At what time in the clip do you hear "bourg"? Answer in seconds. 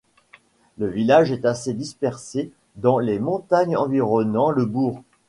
4.65-5.03